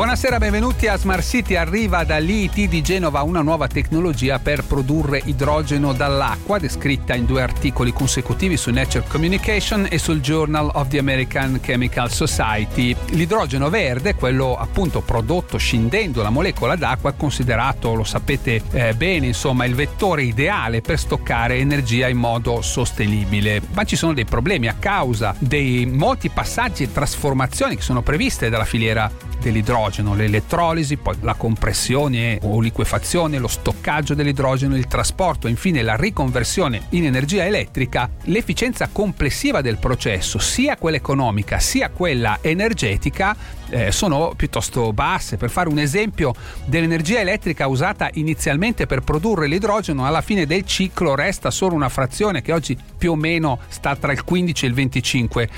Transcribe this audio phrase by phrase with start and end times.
[0.00, 1.56] Buonasera, benvenuti a Smart City.
[1.56, 7.92] Arriva dall'IIT di Genova una nuova tecnologia per produrre idrogeno dall'acqua, descritta in due articoli
[7.92, 12.96] consecutivi su Nature Communication e sul Journal of the American Chemical Society.
[13.10, 19.26] L'idrogeno verde, quello appunto prodotto scindendo la molecola d'acqua, è considerato, lo sapete eh, bene,
[19.26, 23.60] insomma, il vettore ideale per stoccare energia in modo sostenibile.
[23.74, 28.48] Ma ci sono dei problemi a causa dei molti passaggi e trasformazioni che sono previste
[28.48, 35.50] dalla filiera dell'idrogeno, l'elettrolisi, poi la compressione o liquefazione, lo stoccaggio dell'idrogeno, il trasporto e
[35.50, 42.38] infine la riconversione in energia elettrica, l'efficienza complessiva del processo, sia quella economica sia quella
[42.40, 43.36] energetica,
[43.70, 45.36] eh, sono piuttosto basse.
[45.36, 51.14] Per fare un esempio dell'energia elettrica usata inizialmente per produrre l'idrogeno, alla fine del ciclo
[51.14, 54.74] resta solo una frazione che oggi più o meno sta tra il 15 e il
[54.74, 55.48] 25%.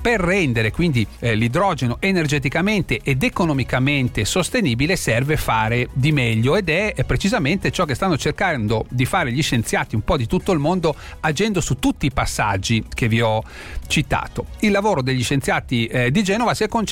[0.00, 7.04] Per rendere quindi eh, l'idrogeno energeticamente ed economicamente sostenibile serve fare di meglio ed è
[7.04, 10.94] precisamente ciò che stanno cercando di fare gli scienziati un po' di tutto il mondo
[11.20, 13.42] agendo su tutti i passaggi che vi ho
[13.86, 14.46] citato.
[14.60, 16.85] Il lavoro degli scienziati eh, di Genova si è concentrato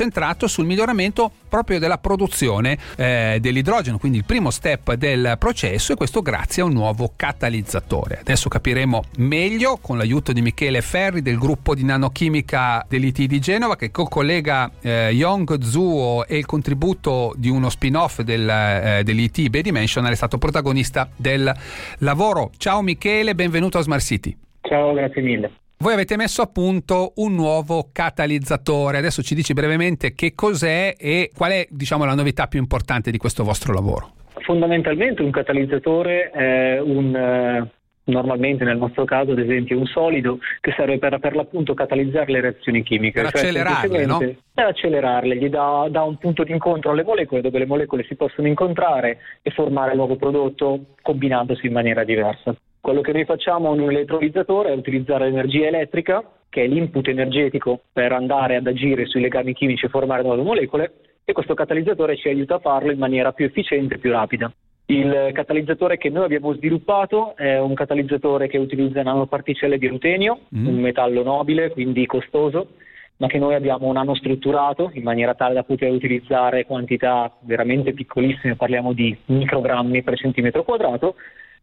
[0.46, 6.20] sul miglioramento proprio della produzione eh, dell'idrogeno, quindi il primo step del processo e questo
[6.20, 8.18] grazie a un nuovo catalizzatore.
[8.20, 13.76] Adesso capiremo meglio con l'aiuto di Michele Ferri del gruppo di nanochimica dell'IT di Genova
[13.76, 20.12] che co-collega eh, Yong Zuo e il contributo di uno spin-off del, eh, dell'IT Bedimensional
[20.12, 21.52] è stato protagonista del
[21.98, 22.50] lavoro.
[22.56, 24.36] Ciao Michele, benvenuto a Smart City.
[24.62, 25.52] Ciao, grazie mille.
[25.84, 28.96] Voi avete messo a punto un nuovo catalizzatore.
[28.96, 33.18] Adesso ci dici brevemente che cos'è e qual è, diciamo, la novità più importante di
[33.18, 34.12] questo vostro lavoro.
[34.46, 37.70] Fondamentalmente un catalizzatore è un eh,
[38.04, 42.40] normalmente nel nostro caso ad esempio un solido che serve per, per l'appunto catalizzare le
[42.40, 43.20] reazioni chimiche.
[43.20, 44.18] Per cioè, accelerarle, no?
[44.54, 48.14] Per accelerarle, gli dà, dà, un punto di incontro alle molecole dove le molecole si
[48.14, 52.56] possono incontrare e formare il nuovo prodotto combinandosi in maniera diversa.
[52.84, 57.80] Quello che noi facciamo in un elettrolizzatore è utilizzare l'energia elettrica, che è l'input energetico
[57.90, 60.92] per andare ad agire sui legami chimici e formare nuove molecole,
[61.24, 64.52] e questo catalizzatore ci aiuta a farlo in maniera più efficiente e più rapida.
[64.84, 70.66] Il catalizzatore che noi abbiamo sviluppato è un catalizzatore che utilizza nanoparticelle di rutenio, mm.
[70.66, 72.72] un metallo nobile, quindi costoso,
[73.16, 78.92] ma che noi abbiamo nanostrutturato in maniera tale da poter utilizzare quantità veramente piccolissime, parliamo
[78.92, 81.14] di microgrammi per centimetro quadrato,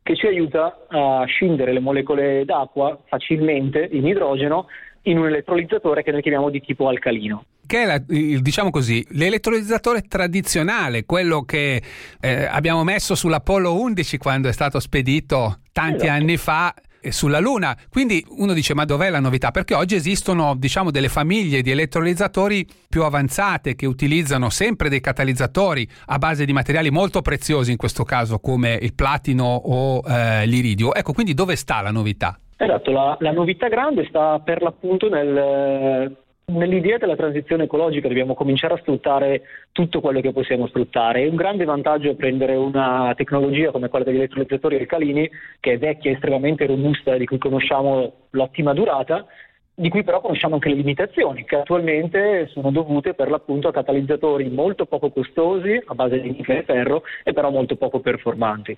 [0.04, 4.68] che ci aiuta a scindere le molecole d'acqua facilmente in idrogeno
[5.04, 7.46] in un elettrolizzatore che noi chiamiamo di tipo alcalino.
[7.66, 11.82] Che è, la, diciamo così, l'elettrolizzatore tradizionale, quello che
[12.20, 16.12] eh, abbiamo messo sull'Apollo 11 quando è stato spedito tanti esatto.
[16.12, 16.74] anni fa
[17.10, 17.78] sulla Luna.
[17.90, 19.52] Quindi uno dice: ma dov'è la novità?
[19.52, 25.88] Perché oggi esistono, diciamo, delle famiglie di elettrolizzatori più avanzate che utilizzano sempre dei catalizzatori
[26.08, 30.94] a base di materiali molto preziosi, in questo caso come il platino o eh, l'iridio.
[30.94, 32.38] Ecco, quindi dove sta la novità?
[32.58, 36.16] Esatto, la, la novità grande sta per l'appunto nel
[36.52, 41.24] Nell'idea della transizione ecologica dobbiamo cominciare a sfruttare tutto quello che possiamo sfruttare.
[41.24, 45.30] È un grande vantaggio prendere una tecnologia come quella degli elettrolizzatori alcalini,
[45.62, 49.26] che è vecchia, estremamente robusta, di cui conosciamo l'ottima durata,
[49.74, 54.50] di cui però conosciamo anche le limitazioni, che attualmente sono dovute per l'appunto a catalizzatori
[54.50, 58.78] molto poco costosi, a base di nickel e ferro, e però molto poco performanti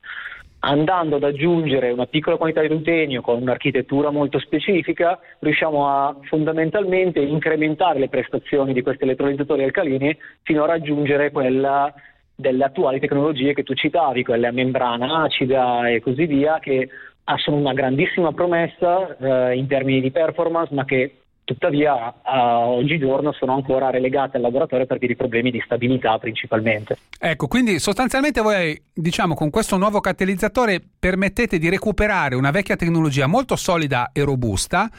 [0.65, 7.19] andando ad aggiungere una piccola quantità di rutenio con un'architettura molto specifica, riusciamo a fondamentalmente
[7.19, 11.93] incrementare le prestazioni di questi elettrolizzatori alcalini fino a raggiungere quella
[12.35, 16.89] delle attuali tecnologie che tu citavi, quelle a membrana acida e così via, che
[17.37, 23.53] sono una grandissima promessa eh, in termini di performance, ma che tuttavia a oggigiorno sono
[23.53, 26.97] ancora relegate al laboratorio per dei problemi di stabilità principalmente.
[27.19, 33.27] Ecco, quindi sostanzialmente voi diciamo con questo nuovo catalizzatore permettete di recuperare una vecchia tecnologia
[33.27, 34.89] molto solida e robusta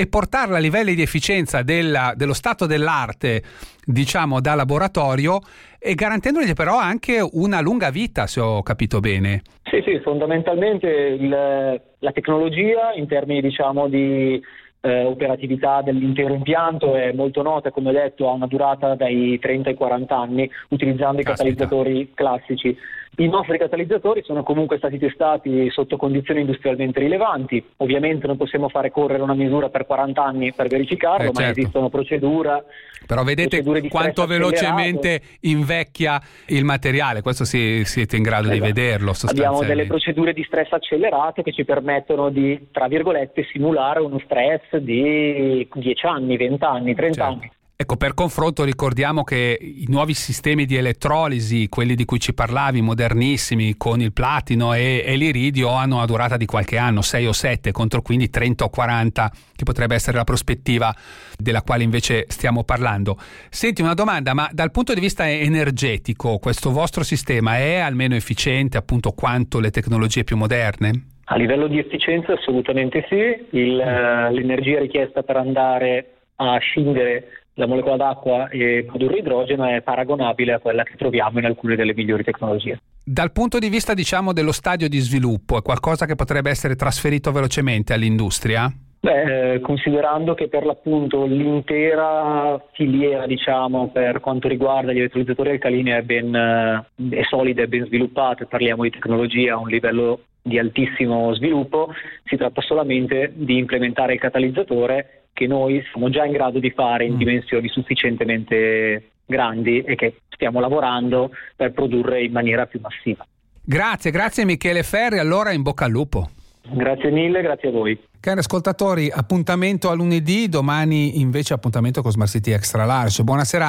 [0.00, 3.42] e portarla a livelli di efficienza della, dello stato dell'arte,
[3.84, 5.40] diciamo, da laboratorio
[5.76, 9.42] e garantendogli però anche una lunga vita, se ho capito bene.
[9.64, 14.40] Sì, sì, fondamentalmente il, la tecnologia in termini diciamo, di
[14.80, 19.70] eh, operatività dell'intero impianto è molto nota, come ho detto ha una durata dai 30
[19.70, 21.32] ai 40 anni utilizzando Caspita.
[21.32, 22.76] i catalizzatori classici.
[23.20, 28.92] I nostri catalizzatori sono comunque stati testati sotto condizioni industrialmente rilevanti, ovviamente non possiamo fare
[28.92, 31.58] correre una misura per 40 anni per verificarlo, Eh, ma certo.
[31.58, 32.64] esistono procedure.
[33.06, 38.54] Però vedete procedure di quanto velocemente invecchia il materiale, questo si- siete in grado di
[38.58, 38.72] Esatto.
[38.72, 44.20] vederlo Abbiamo delle procedure di stress accelerato che ci permettono di, tra virgolette, simulare uno
[44.20, 47.32] stress di 10 anni, 20 anni, 30 Certo.
[47.32, 47.50] anni.
[47.80, 52.80] Ecco, per confronto ricordiamo che i nuovi sistemi di elettrolisi, quelli di cui ci parlavi,
[52.80, 57.32] modernissimi, con il platino e, e l'iridio, hanno una durata di qualche anno, 6 o
[57.32, 60.92] 7, contro quindi 30 o 40, che potrebbe essere la prospettiva
[61.36, 63.16] della quale invece stiamo parlando.
[63.48, 68.76] Senti una domanda, ma dal punto di vista energetico, questo vostro sistema è almeno efficiente
[68.76, 71.17] appunto quanto le tecnologie più moderne?
[71.30, 77.66] A livello di efficienza assolutamente sì, Il, eh, l'energia richiesta per andare a scindere la
[77.66, 82.22] molecola d'acqua e produrre idrogeno è paragonabile a quella che troviamo in alcune delle migliori
[82.22, 82.78] tecnologie.
[83.04, 87.30] Dal punto di vista, diciamo, dello stadio di sviluppo, è qualcosa che potrebbe essere trasferito
[87.30, 88.72] velocemente all'industria?
[89.00, 95.90] Beh, eh, considerando che per l'appunto l'intera filiera, diciamo, per quanto riguarda gli elettrolizzatori alcalini
[95.90, 100.58] è ben eh, è solida e ben sviluppata, parliamo di tecnologia a un livello di
[100.58, 101.92] altissimo sviluppo,
[102.24, 107.04] si tratta solamente di implementare il catalizzatore che noi siamo già in grado di fare
[107.04, 107.18] in Mm.
[107.18, 113.26] dimensioni sufficientemente grandi e che stiamo lavorando per produrre in maniera più massiva.
[113.62, 116.30] Grazie, grazie Michele Ferri, allora in bocca al lupo.
[116.70, 117.98] Grazie mille, grazie a voi.
[118.20, 123.22] Cari ascoltatori, appuntamento a lunedì, domani invece appuntamento con Smart City Extra Large.
[123.22, 123.66] Buonasera.